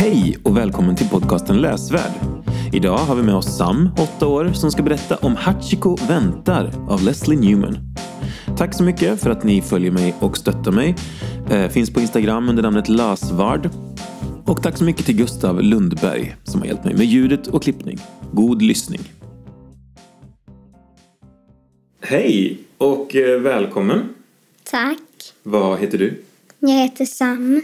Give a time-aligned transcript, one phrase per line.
[0.00, 2.12] Hej och välkommen till podcasten Läsvärd.
[2.72, 7.02] Idag har vi med oss Sam, 8 år, som ska berätta om Hachiko väntar av
[7.02, 7.76] Leslie Newman.
[8.58, 10.96] Tack så mycket för att ni följer mig och stöttar mig.
[11.50, 13.70] Eh, finns på Instagram under namnet Lasvard.
[14.46, 17.98] Och tack så mycket till Gustav Lundberg som har hjälpt mig med ljudet och klippning.
[18.32, 19.00] God lyssning.
[22.00, 24.08] Hej och eh, välkommen.
[24.62, 24.98] Tack.
[25.42, 26.22] Vad heter du?
[26.58, 27.62] Jag heter Sam.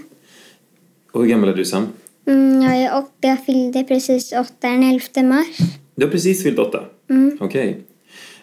[1.13, 1.87] Och hur gammal är du Sam?
[2.27, 3.29] Mm, jag är åtta.
[3.29, 5.59] Jag fyllde precis åtta den 11 mars.
[5.95, 6.85] Du har precis fyllt åtta?
[7.11, 7.39] Mm.
[7.41, 7.81] Okej.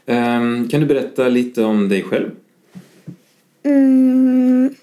[0.05, 2.29] Ehm, kan du berätta lite om dig själv?
[3.63, 4.75] Mm.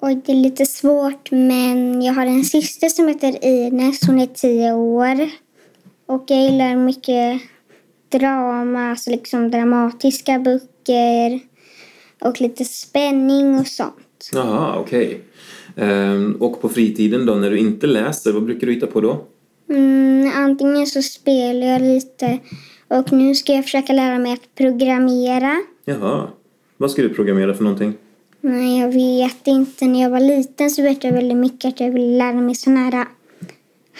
[0.00, 4.06] Och det är lite svårt men jag har en syster som heter Ines.
[4.06, 5.30] Hon är tio år.
[6.06, 7.40] Och jag gillar mycket
[8.08, 11.40] drama, alltså liksom dramatiska böcker.
[12.20, 14.30] Och lite spänning och sånt.
[14.32, 15.14] Jaha, okej.
[15.14, 15.20] Ehm,
[16.38, 19.24] och på fritiden då, när du inte läser, vad brukar du hitta på då?
[19.68, 22.38] Mm, antingen så spelar jag lite
[22.88, 25.56] och nu ska jag försöka lära mig att programmera.
[25.84, 26.28] Jaha.
[26.76, 27.94] Vad ska du programmera för någonting?
[28.40, 29.84] Nej, jag vet inte.
[29.84, 32.80] När jag var liten så vet jag väldigt mycket att jag ville lära mig såna
[32.80, 33.06] här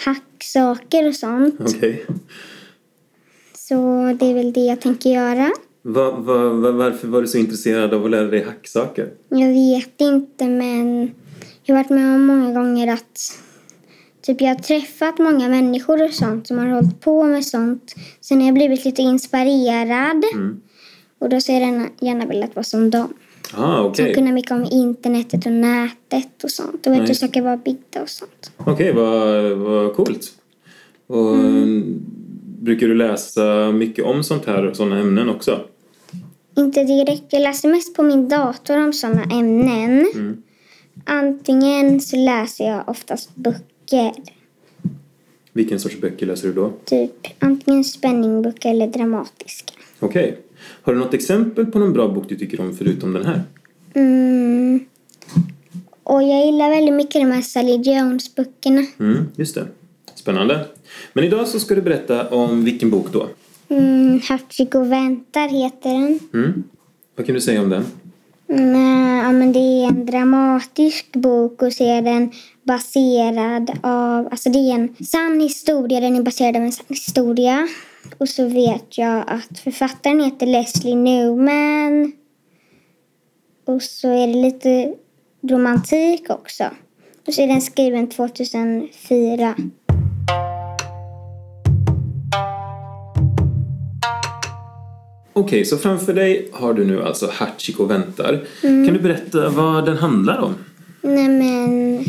[0.05, 1.55] hacksaker och sånt.
[1.59, 2.05] Okej.
[3.53, 3.75] Så
[4.19, 5.51] det är väl det jag tänker göra.
[5.81, 9.09] Va, va, va, varför var du så intresserad av att lära dig hacksaker?
[9.29, 11.11] Jag vet inte, men
[11.63, 13.39] jag har varit med om många gånger att
[14.21, 17.95] typ jag har träffat många människor och sånt som har hållit på med sånt.
[18.21, 20.61] Sen har jag blivit lite inspirerad Mm.
[21.19, 21.61] och då så jag
[22.01, 23.13] gärna, velat vara som dem.
[23.53, 24.13] Ah, Som okej.
[24.13, 26.87] kunna mycket om internetet och nätet och sånt.
[26.87, 27.15] Och vet Nice.
[27.15, 28.51] saker var byggda och sånt.
[28.57, 30.31] Okej, vad, vad coolt.
[31.07, 31.35] Och
[32.61, 35.61] brukar du läsa mycket om sånt här, sådana ämnen också?
[36.57, 37.23] Inte direkt.
[37.29, 40.11] Jag läser mest på min dator om sådana ämnen.
[40.15, 40.43] Mm.
[41.05, 44.11] Antingen så läser jag oftast böcker.
[45.53, 46.73] Vilken sorts böcker läser du då?
[46.85, 49.73] Typ antingen spänningböcker eller dramatiska.
[49.99, 50.37] Okej.
[50.81, 53.43] Har du något exempel på någon bra bok du tycker om förutom den här?
[53.93, 54.79] Mm.
[56.03, 58.85] Och jag gillar väldigt mycket de här Sally Jones-böckerna.
[58.99, 59.67] Mm, just det.
[60.15, 60.65] Spännande.
[61.13, 63.27] Men idag så ska du berätta om vilken bok då?
[63.69, 66.19] Mm, Hachiko väntar heter den.
[66.33, 66.63] Mm.
[67.15, 67.85] Vad kan du säga om den?
[68.51, 72.31] Mm, ja, men det är en dramatisk bok och så är den
[72.63, 74.27] baserad av...
[74.31, 75.99] Alltså det är en sann historia.
[75.99, 77.67] Den är baserad av en sann historia.
[78.17, 82.11] Och så vet jag att författaren heter Leslie Newman.
[83.65, 84.93] Och så är det lite
[85.41, 86.63] romantik också.
[87.27, 89.55] Och så är den skriven 2004.
[95.41, 98.41] Okej, så framför dig har du nu alltså Hachiko väntar.
[98.61, 100.55] Kan du berätta vad den handlar om?
[101.01, 102.03] Nej men...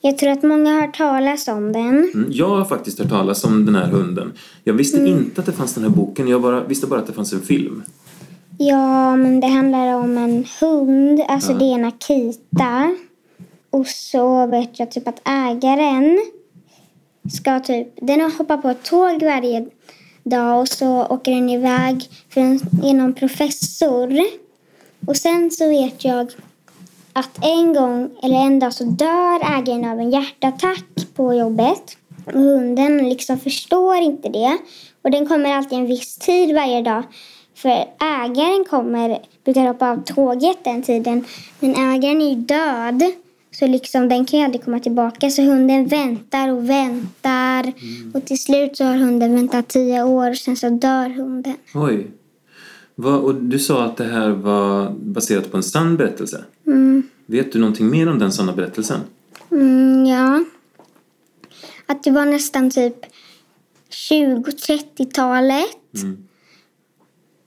[0.00, 2.10] Jag tror att många har hört talas om den.
[2.14, 4.32] Mm, Jag har faktiskt hört talas om den här hunden.
[4.64, 6.28] Jag visste inte att det fanns den här boken.
[6.28, 7.82] Jag bara, visste bara att det fanns en film.
[8.58, 11.20] Ja, men det handlar om en hund.
[11.28, 12.96] Alltså det är en Akita.
[13.70, 16.18] Och så vet jag typ att ägaren
[17.32, 17.88] ska typ...
[18.02, 19.66] Den har hoppat på ett tåg varje
[20.28, 24.12] dag och så åker den iväg för en, genom professor.
[25.06, 26.30] Och sen så vet jag
[27.12, 30.84] att en gång eller en dag så dör ägaren av en hjärtattack
[31.14, 31.96] på jobbet.
[32.26, 34.58] Och hunden liksom förstår inte det.
[35.02, 37.02] Och den kommer alltid en viss tid varje dag.
[37.54, 41.24] För ägaren kommer, brukar hoppa av tåget den tiden.
[41.60, 43.02] Men ägaren är ju död.
[43.50, 45.30] Så liksom den kan ju aldrig komma tillbaka.
[45.30, 47.72] Så hunden väntar och väntar.
[48.14, 50.34] Och till slut så har hunden väntat tio år.
[50.34, 51.54] Sen så dör hunden.
[51.74, 52.10] Oj.
[52.94, 56.44] Vad, och du sa att det här var baserat på en sann berättelse.
[56.66, 57.02] Mm.
[57.26, 59.00] Vet du någonting mer om den sanna berättelsen?
[59.50, 60.44] Mm, ja.
[61.86, 62.96] Att det var nästan typ
[63.90, 65.66] 20-30-talet.
[65.94, 66.24] Mm.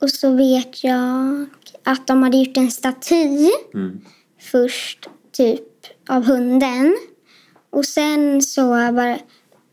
[0.01, 1.45] Och så vet jag
[1.83, 4.01] att de hade gjort en staty Mm.
[4.39, 5.62] först, typ
[6.09, 6.98] av hunden.
[7.69, 9.18] Och sen så, var,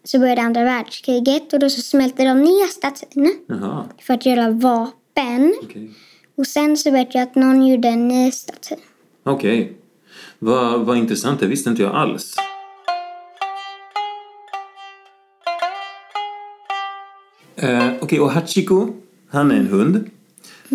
[0.04, 4.50] så började andra världskriget och då så smälte de ner statyn Jaha, för att göra
[4.50, 5.54] vapen.
[5.62, 5.90] okej.
[6.36, 8.74] Och sen så vet jag att någon gjorde en ny staty.
[9.22, 9.72] Okej.
[10.38, 12.34] Vad, vad intressant, det visste inte jag alls.
[17.56, 18.88] Eh, Okej, och Hachiko,
[19.30, 20.10] han är en hund.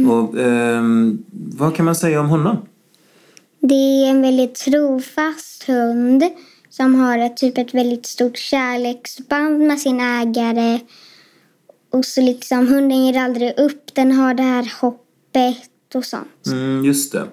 [0.10, 1.24] Och ehm,
[1.58, 2.58] vad kan man säga om honom?
[3.68, 6.24] Det är en väldigt trofast hund
[6.70, 10.80] som har ett, typ ett väldigt stort kärleksband med sin ägare.
[11.92, 13.96] Och så liksom hunden ger aldrig upp.
[13.96, 16.48] Den har det här hoppet och sånt.
[16.48, 17.24] Mm, just det.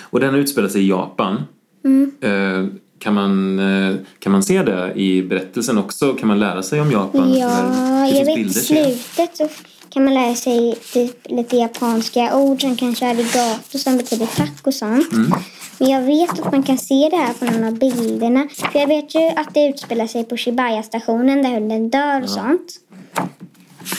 [0.00, 1.42] Och den utspelar sig i Japan.
[1.84, 2.12] Mm.
[2.20, 6.12] Eh, Kan man, eh, kan man se det i berättelsen också?
[6.12, 7.34] Kan man lära sig om Japan?
[7.34, 9.48] Ja, jag vet bilder, slutet så
[9.92, 14.74] kan man lära sig typ lite japanska ord som kanske arigato som betyder tack och
[14.74, 15.12] sånt.
[15.12, 15.32] Mm.
[15.78, 18.48] Men jag vet att man kan se det här på någon av bilderna.
[18.72, 22.72] För jag vet ju att det utspelar sig på Shibaya-stationen där hunden dör och sånt.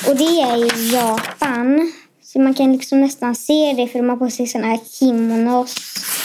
[0.07, 1.91] Och det är i Japan.
[2.23, 5.75] Så man kan liksom nästan se det för de har på sig såna här kimonos.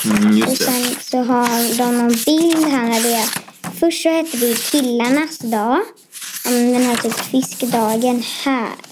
[0.04, 3.48] Mm, Och sen så har de någon bild här när det är...
[3.80, 5.78] Först så hette det killarnas dag.
[6.44, 8.87] Den här typ fiskdagen här.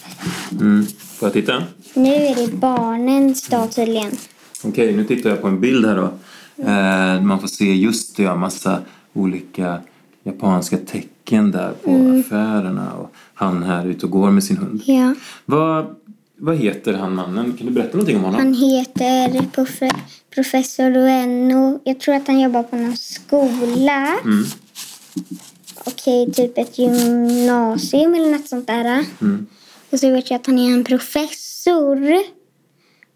[0.60, 0.86] Mm.
[0.98, 1.62] Får jag titta?
[1.94, 4.12] Nu är det barnens dag tydligen.
[4.64, 6.10] Okej, nu tittar jag på en bild här då.
[6.64, 8.78] Eh, man får se just det, ja, massa
[9.12, 9.80] olika
[10.24, 14.82] japanska tecken där på affärerna och han här ute och går med sin hund.
[14.84, 15.14] Ja.
[15.44, 15.86] Vad,
[16.38, 17.52] vad heter han mannen?
[17.58, 18.40] Kan du berätta någonting om honom?
[18.40, 20.00] Han heter profe-
[20.34, 21.80] professor Ueno.
[21.84, 24.06] Jag tror att han jobbar på någon skola.
[24.24, 24.44] Mm.
[25.84, 29.04] Okej, typ ett gymnasium eller något sånt där.
[29.20, 29.46] Mm.
[29.90, 31.96] Och så vet jag att han är en professor.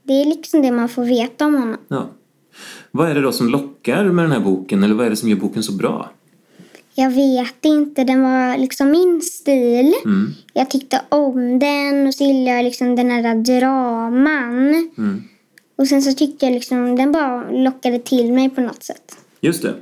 [0.02, 1.76] Det är liksom det man får veta om honom.
[1.88, 2.10] Ja.
[2.90, 4.84] Vad är det då som lockar med den här boken?
[4.84, 6.10] Eller vad är det som gör boken så bra?
[6.94, 9.94] Jag vet inte, den var liksom min stil.
[10.04, 10.32] Mm.
[10.52, 14.90] Jag tyckte om den och så gillade jag liksom den här draman.
[14.98, 15.22] Mm.
[15.76, 19.16] Och sen så tyckte jag liksom den bara lockade till mig på något sätt.
[19.40, 19.74] Just det.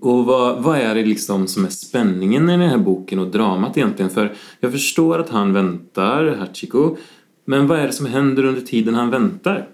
[0.00, 3.76] Och vad, vad är det liksom som är spänningen i den här boken och dramat
[3.76, 4.10] egentligen?
[4.10, 6.96] För jag förstår att han väntar, Hachiko.
[7.44, 9.68] Men vad är det som händer under tiden han väntar?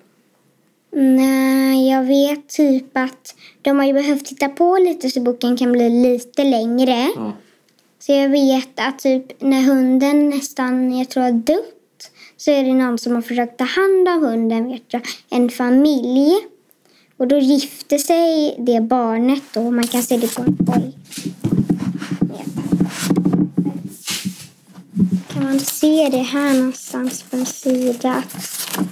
[0.93, 5.73] Nej, jag vet typ att de har ju behövt titta på lite så boken kan
[5.73, 7.09] bli lite längre.
[7.17, 7.33] Ja.
[7.99, 12.75] Så jag vet att typ när hunden nästan, jag tror har dött så är det
[12.75, 15.03] någon som har försökt ta hand om hunden, vet jag.
[15.31, 16.33] En familj.
[17.19, 19.71] Och då gifter sig det barnet då.
[19.71, 20.93] Man kan se det på en oj.
[25.33, 28.23] Kan man se det här någonstans på en sida?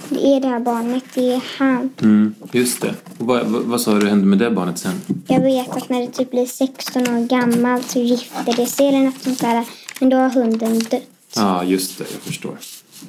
[0.09, 1.89] Det är det här barnet, det är han.
[2.01, 2.93] Mm, just det.
[3.17, 5.01] Och vad, vad, vad sa du hände med det barnet sen?
[5.27, 8.99] Jag vet att när det typ blir 16 år gammalt så gifter det sig eller
[8.99, 9.65] något sånt där.
[9.99, 11.03] Men då har hunden dött.
[11.35, 12.05] Ja, just det.
[12.13, 12.57] Jag förstår.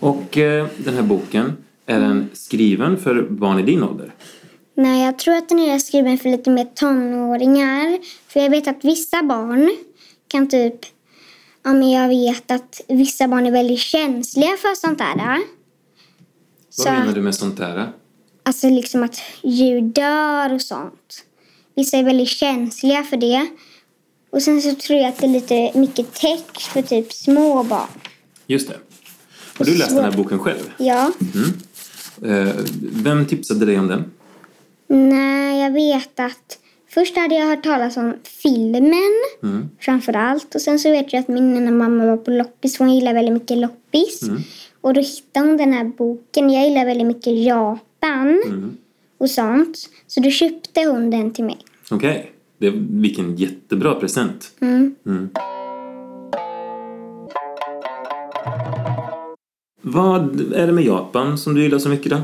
[0.01, 1.53] Och eh, den här boken,
[1.87, 4.15] är den skriven för barn i din ålder?
[4.79, 7.99] Nej, jag tror att den är skriven för lite mer tonåringar.
[8.29, 9.77] För jag vet att vissa barn
[10.29, 10.75] kan typ...
[11.63, 15.17] Ja, men jag vet att vissa barn är väldigt känsliga för sånt där.
[15.17, 15.41] Vad
[16.71, 17.93] Så, menar du med sånt där?
[18.43, 21.25] alltså liksom att djur dör och sånt.
[21.77, 23.47] Vissa är väldigt känsliga för det.
[24.31, 27.89] Och sen så tror jag att det är lite mycket text för typ små barn.
[28.47, 28.77] Just det.
[29.59, 30.73] Har du läst den här boken själv?
[30.79, 31.13] Ja.
[32.25, 32.55] Eh,
[32.93, 34.11] vem tipsade dig om den?
[34.89, 36.59] Nej, jag vet att
[36.89, 39.13] först hade jag hört talas om filmen
[39.43, 39.69] Mm.
[39.81, 40.55] framför allt.
[40.55, 43.35] Och sen så vet jag att min ena mamma var på loppis hon gillar väldigt
[43.35, 44.23] mycket loppis.
[44.23, 44.41] Mm.
[44.81, 46.51] Och då hittade hon den här boken.
[46.51, 48.77] Jag gillar väldigt mycket Japan Mm.
[49.19, 49.77] och sånt.
[50.07, 51.59] Så då köpte hon den till mig.
[51.91, 52.33] Okej.
[52.59, 54.51] Det, vilken jättebra present.
[54.61, 54.95] Mm.
[55.07, 55.29] Mm.
[59.83, 62.21] Vad är det med Japan som du gillar så mycket då?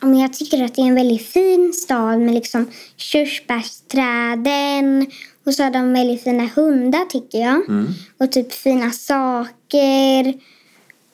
[0.00, 2.66] Ja, Men jag tycker att det är en väldigt fin stad med liksom
[2.96, 5.06] körsbärsträden.
[5.46, 7.68] Och så har de väldigt fina hundar tycker jag.
[7.68, 7.86] Mm.
[8.18, 10.34] Och typ fina saker.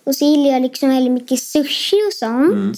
[0.05, 2.53] Och så gillar jag liksom väldigt mycket sushi och sånt.
[2.53, 2.73] Mm.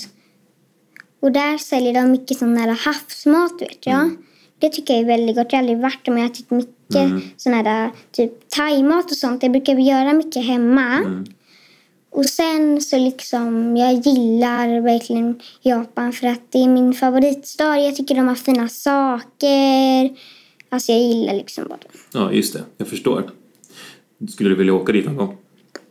[1.20, 4.00] Och där säljer de mycket sån här havsmat vet jag.
[4.00, 4.16] Mm.
[4.58, 5.46] Det tycker jag är väldigt gott.
[5.50, 7.20] Jag har aldrig varit där men jag har ätit mycket Mm.
[7.36, 9.40] sån här typ thaimat och sånt.
[9.40, 10.98] Det brukar vi göra mycket hemma.
[12.14, 17.78] Och sen så liksom, jag gillar verkligen Japan för att det är min favoritstad.
[17.78, 20.16] Jag tycker de har fina saker.
[20.68, 21.78] Alltså jag gillar liksom bara
[22.12, 22.62] Ja, just det.
[22.76, 23.30] Jag förstår.
[24.28, 25.36] Skulle du vilja åka dit någon gång?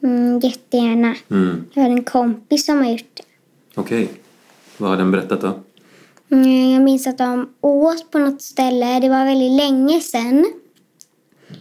[0.04, 1.16] mm, jättegärna.
[1.32, 1.66] Mm.
[1.74, 3.24] Jag har en kompis som har gjort det.
[3.76, 4.10] Okej.
[4.78, 5.60] Vad har den berättat då?
[6.30, 9.00] Mm, jag minns att de åt på något ställe.
[9.00, 10.46] Det var väldigt länge sedan.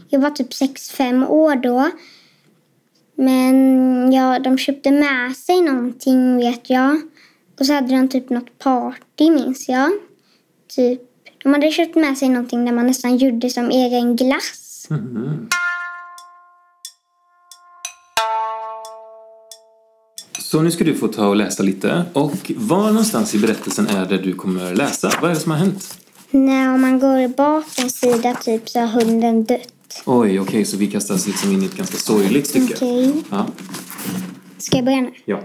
[0.09, 1.91] Jag var typ 6-5 år då.
[3.15, 3.57] Men
[4.13, 7.01] ja, de köpte med sig någonting vet jag.
[7.61, 9.91] Och så hade de typ något party minns jag.
[10.77, 11.01] Typ,
[11.43, 14.87] de hade köpt med sig någonting där man nästan gjorde som egen glass.
[14.91, 15.49] Mhm.
[20.39, 22.05] Så nu ska du få ta och läsa lite.
[22.13, 25.13] Och var någonstans i berättelsen är det du kommer läsa?
[25.21, 25.99] Vad är det som har hänt?
[26.31, 29.69] När man går bak en sida typ så har hunden dött.
[30.05, 32.75] Oj, okej, så vi kastas liksom in i ett ganska sorgligt stycke.
[32.75, 33.13] Okej.
[33.31, 33.47] Ja.
[34.63, 35.13] Ska jag börja nu?
[35.25, 35.41] ja.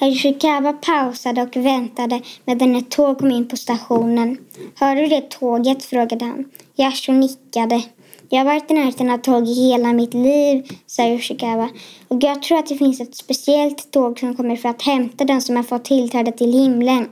[0.00, 4.38] Hashikawa pausade och väntade medan ett tåg kom in på stationen.
[4.74, 5.84] Hör du det tåget?
[5.84, 6.44] frågade han.
[6.76, 7.82] Yasho nickade.
[8.28, 11.68] Jag har varit i närheten av tåg i hela mitt liv, sa Yoshikawa.
[12.08, 15.42] Och jag tror att det finns ett speciellt tåg som kommer för att hämta den
[15.42, 17.08] som har fått tillträde till himlen.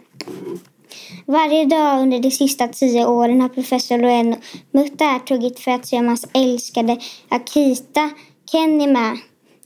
[1.27, 4.37] Varje dag under de sista tio åren har professor Ueno
[4.71, 8.11] mött det här tåget för att se om hans älskade Akita
[8.51, 9.19] Ken är med.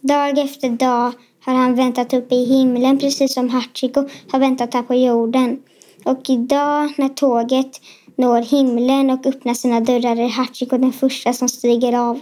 [0.08, 1.12] Dag efter dag
[1.44, 5.62] har han väntat uppe i himlen precis som Hachiko har väntat här på jorden.
[6.04, 7.80] Och idag när tåget
[8.16, 12.20] når himlen och öppnar sina dörrar är Hachiko den första som stiger av.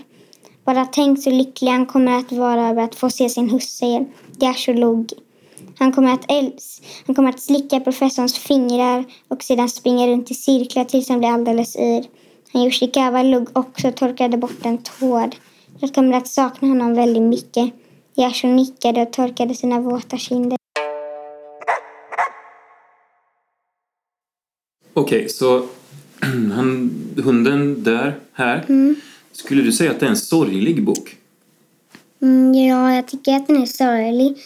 [0.64, 4.06] Bara tänk så lycklig han kommer att vara över att få se sin husse igen.
[4.42, 5.16] Yashologi.
[5.78, 10.34] Han kommer, att äls han kommer att slicka professorns fingrar och sedan springa runt i
[10.34, 12.04] cirklar tills han blir alldeles yr.
[12.52, 15.30] Han Yoshikawa log också och torkade bort en tår.
[15.82, 17.72] Jag kommer att sakna honom väldigt mycket.
[18.16, 20.58] Yasho nickade och torkade sina våta kinder.
[24.94, 25.66] Okej, så
[26.54, 26.90] han,
[27.24, 28.66] hunden dör här.
[29.32, 31.16] Skulle du säga att det är en sorglig bok?
[32.22, 34.36] Mm, ja, jag tycker att den är sorglig.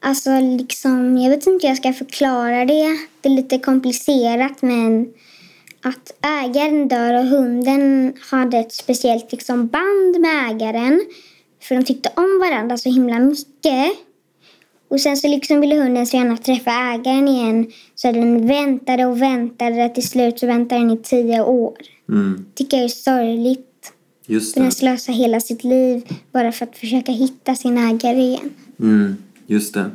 [0.00, 2.98] Alltså, liksom, jag vet inte hur jag ska förklara det.
[3.20, 5.12] Det är lite komplicerat, men
[5.84, 6.12] att
[6.44, 11.00] ägaren dör och hunden hade ett speciellt liksom, band med ägaren.
[11.62, 13.92] För de tyckte om varandra så himla mycket.
[14.88, 17.72] Och sen så liksom ville hunden så gärna träffa ägaren igen.
[17.94, 19.88] Så den väntade och väntade.
[19.88, 21.76] Till slut så väntade den i tio år.
[22.08, 23.92] Mm, Tycker jag är sorgligt.
[24.26, 24.70] just Den det.
[24.70, 28.50] slösar hela sitt liv bara för att försöka hitta sin ägare igen.
[28.80, 29.90] Mm, just det.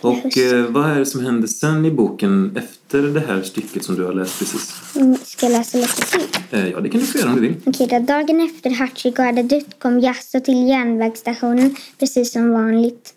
[0.00, 3.94] Och eh, vad är det som händer sen i boken efter det här stycket som
[3.96, 4.74] du har läst precis?
[4.96, 6.20] Mm, Ska jag läsa lite till?
[6.50, 7.54] Eh, ja, det kan du få göra om du vill.
[7.66, 7.98] Okej då.
[7.98, 13.14] Dagen efter Hachiko hade dött kom Yasso till järnvägsstationen precis som vanligt.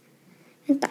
[0.68, 0.88] Vänta.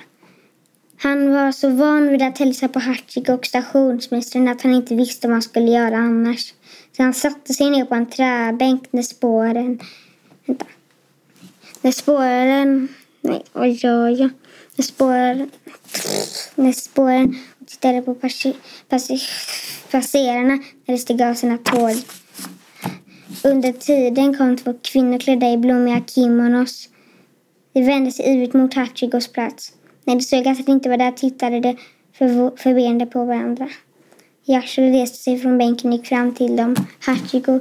[1.00, 5.26] Han var så van vid att hälsa på Hachiko och stationsmästaren att han inte visste
[5.26, 6.54] vad han skulle göra annars.
[6.96, 9.80] Så han satte sig ner på en träbänk när spåren...
[10.46, 10.66] Vänta.
[11.82, 12.88] När spåren...
[13.20, 14.30] Nej, vad gör jag?
[14.76, 15.48] Jag spårar,
[16.54, 18.54] När spåren och tittade på passi,
[18.88, 19.20] passi,
[19.90, 21.96] passerarna när de steg av sina tåg.
[23.44, 26.88] Under tiden kom två kvinnor klädda i blommiga kimonos.
[27.72, 29.72] De vände sig ivrigt mot Hachigos plats.
[30.04, 31.76] När de såg att han inte var där tittade de
[32.56, 33.68] förvirrade på varandra.
[34.46, 36.76] Yasho reste sig från bänken och gick fram till dem.
[37.00, 37.60] Hachigo,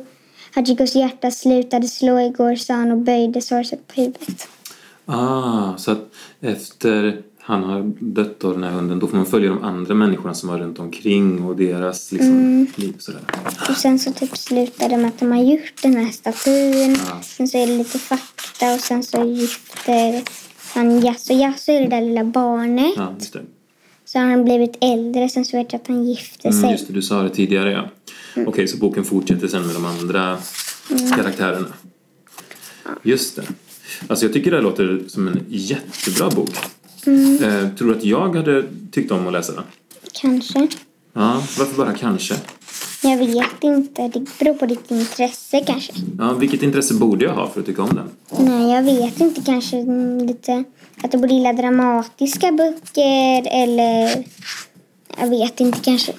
[0.56, 4.48] Hachigos hjärta slutade slå igår, sa han och böjde sorgset på huvudet.
[5.10, 9.50] Ah, så att efter han har dött då, den här hunden, då får man följa
[9.50, 13.22] de andra människorna som var runt omkring och deras liksom, liv och sådär.
[13.70, 16.98] Och sen så typ slutade det med att de har gjort den här statyn.
[17.10, 17.22] Ja.
[17.22, 20.24] Sen så är det lite fakta och sen så gifter
[20.74, 21.34] han Yasso.
[21.34, 22.94] Yasso är det där lilla barnet.
[22.96, 23.42] Ja, just det.
[24.06, 25.30] Så har han blivit äldre.
[25.30, 26.60] Sen så vet jag att han gifte sig.
[26.60, 27.90] Mm, just det, du sa det tidigare ja.
[28.48, 30.38] Okej, så boken fortsätter sen med de andra
[31.16, 31.74] karaktärerna.
[33.04, 33.44] Just det.
[34.08, 36.50] Alltså jag tycker det här låter som en jättebra bok.
[37.42, 39.63] Eh, tror du att jag hade tyckt om att läsa den?
[40.13, 40.68] Kanske.
[41.13, 42.36] Ja, varför bara kanske?
[43.04, 44.08] Jag vet inte.
[44.08, 45.94] Det beror på ditt intresse kanske.
[46.20, 48.10] Ja, vilket intresse borde jag ha för att tycka om den?
[48.48, 49.42] Nej, jag vet inte.
[49.42, 50.63] Kanske mm, lite
[51.04, 54.24] att du borde gilla dramatiska böcker eller
[55.20, 56.13] jag vet inte kanske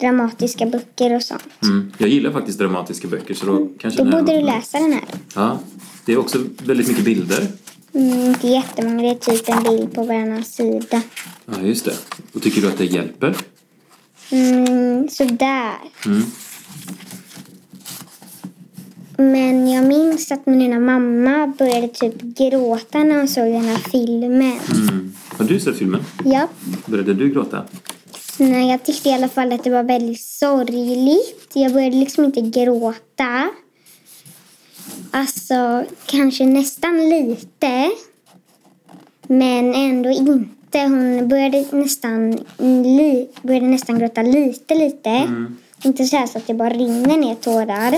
[0.00, 1.42] dramatiska böcker och sånt.
[1.62, 1.92] Mm.
[1.98, 5.04] Jag gillar faktiskt dramatiska böcker så då kanske Då borde du läsa den här.
[5.34, 5.58] Ja,
[6.08, 7.46] det är också väldigt mycket bilder.
[7.92, 9.02] Mm, inte jättemånga.
[9.02, 11.02] Det är typ en bild på varannan sida.
[11.46, 11.94] Ja, just det.
[12.32, 13.36] Och tycker du att det hjälper?
[14.30, 15.74] Mm, sådär.
[16.06, 16.22] Mm.
[19.16, 23.78] Men jag minns att min ena mamma började typ gråta när hon såg den här
[23.90, 24.58] filmen.
[24.74, 25.12] Mm.
[25.28, 26.04] Har du sett filmen?
[26.24, 26.48] Ja.
[26.86, 27.64] Började du gråta?
[28.38, 31.50] Nej, jag tyckte i alla fall att det var väldigt sorgligt.
[31.52, 33.48] Jag började liksom inte gråta.
[35.10, 37.90] Alltså, kanske nästan lite.
[39.26, 40.78] Men ändå inte.
[40.78, 42.38] Hon började nästan,
[42.82, 45.28] li, började nästan gråta lite, lite.
[45.84, 47.94] Inte så så att det bara rinner ner tårar.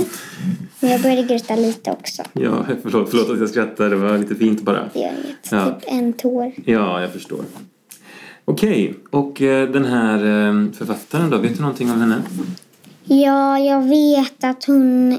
[0.81, 2.23] Men jag började gråta lite också.
[2.33, 3.91] Ja, förlåt, förlåt att jag skrattar.
[3.91, 4.89] Det var lite fint bara.
[4.93, 5.37] Det gör inget.
[5.51, 5.65] Ja.
[5.81, 6.53] Typ en tår.
[6.65, 7.45] Ja, jag förstår.
[8.45, 11.39] Okej, och eh, den här eh, författaren då?
[11.39, 12.23] Vet du någonting om henne?
[13.05, 15.19] Ja, jag vet att hon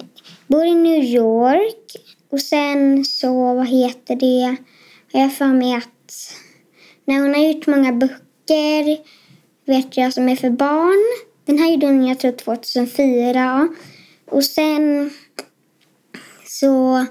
[0.51, 1.95] bor i New York.
[2.29, 4.55] Och sen så, vad heter det?
[5.13, 6.35] Har jag för mig att
[7.05, 8.97] när hon har gjort många böcker
[9.65, 11.25] vet jag som är för barn.
[11.45, 13.67] Den här gjorde hon, jag tror, 2004.
[14.31, 15.11] Och sen
[16.45, 17.05] så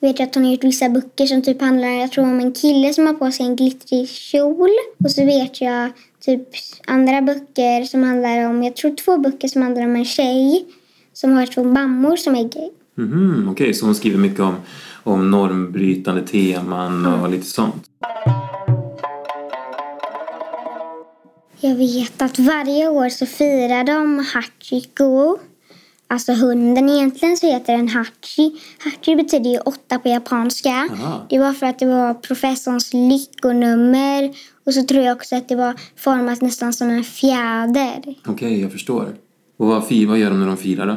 [0.00, 2.52] vet jag att hon har gjort vissa böcker som typ handlar jag tror om en
[2.52, 4.70] kille som har på sig en glittrig kjol.
[5.04, 6.48] Och så vet jag typ
[6.86, 10.66] andra böcker som handlar om, jag tror två böcker som handlar om en tjej
[11.12, 12.70] som har två mammor som är gay.
[12.96, 14.54] Mhm, Okej, så hon skriver mycket om,
[15.04, 17.84] om normbrytande teman och lite sånt.
[21.60, 25.38] Jag vet att varje år så firar de Hachiko.
[26.08, 26.88] Alltså hunden.
[26.88, 28.60] Egentligen så heter den Hachi.
[28.84, 30.88] Hachi betyder ju åtta på japanska.
[30.92, 31.26] Aha.
[31.30, 34.34] Det var för att det var professorns lyckonummer.
[34.66, 38.14] Och så tror jag också att det var format nästan som en fjäder.
[38.26, 39.08] Okej, jag förstår.
[39.56, 40.96] Och vad, vad gör de när de firar då?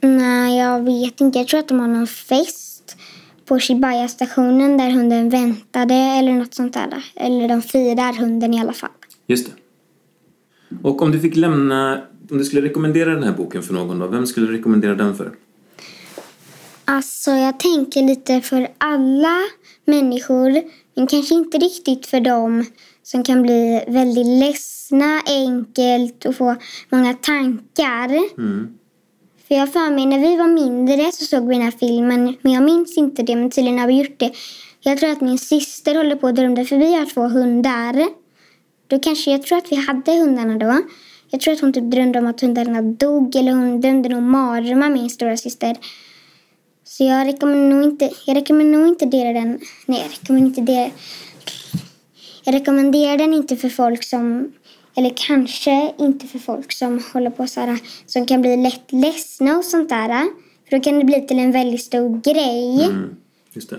[0.00, 1.38] Nej, jag vet inte.
[1.38, 2.96] Jag tror att de har någon fest
[3.44, 7.04] på Shibaya-stationen där hunden väntade eller något sånt där.
[7.14, 8.90] Eller de firar hunden i alla fall.
[9.26, 9.52] Just det.
[10.82, 14.06] Och om du fick lämna, om du skulle rekommendera den här boken för någon då,
[14.06, 15.32] vem skulle du rekommendera den för?
[16.84, 19.36] Alltså, jag tänker lite för alla
[19.84, 20.62] människor,
[20.94, 22.64] men kanske inte riktigt för dem
[23.02, 26.56] som kan bli väldigt ledsna enkelt och få
[26.88, 28.38] många tankar.
[28.38, 28.78] Mm.
[29.48, 32.52] För jag för mig, när vi var mindre så såg vi den här filmen, men
[32.52, 34.32] jag minns inte det, men tydligen har vi gjort det.
[34.80, 38.08] Jag tror att min syster håller på att drömde, för vi har två hundar.
[38.86, 40.82] Då kanske, jag tror att vi hade hundarna då.
[41.30, 44.90] Jag tror att hon typ drömde om att hundarna dog, eller hon drömde nog mardrömmar,
[44.90, 45.76] min stora syster.
[46.84, 50.72] Så jag rekommenderar nog inte, jag rekommenderar nog inte det den, nej jag rekommenderar inte
[50.72, 50.90] det.
[52.44, 54.52] Jag rekommenderar den inte för folk som,
[54.98, 59.58] eller kanske inte för folk som håller på så här, som kan bli lätt ledsna
[59.58, 60.08] och sånt där.
[60.68, 62.84] För då kan det bli till en väldigt stor grej.
[62.84, 63.16] Mm.
[63.52, 63.76] Just det.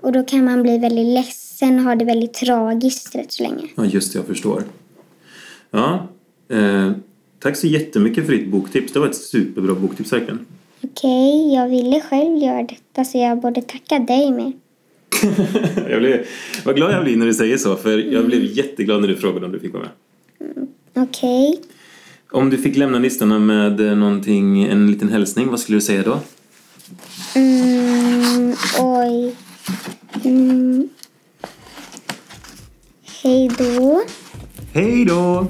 [0.00, 3.68] Och då kan man bli väldigt ledsen och ha det väldigt tragiskt rätt så länge.
[3.74, 4.62] Ja, just det, jag förstår.
[5.70, 6.08] Ja,
[6.48, 6.92] eh,
[7.38, 8.92] tack så jättemycket för ditt boktips.
[8.92, 10.46] Det var ett superbra boktips verkligen.
[10.84, 14.52] Okej, jag ville själv göra detta så jag borde tacka dig med.
[15.90, 16.26] jag blev,
[16.64, 19.46] vad glad jag blir när du säger så, för jag blev jätteglad när du frågade
[19.46, 19.92] om du fick vara med.
[20.96, 21.60] Okej.
[22.30, 26.02] Om du fick lämna listorna med eh, någonting, en liten hälsning, vad skulle du säga
[26.02, 26.20] då?
[27.34, 29.36] Mm, oj.
[30.24, 30.88] Mm.
[33.22, 34.02] Hej då.
[34.72, 35.46] Hej då!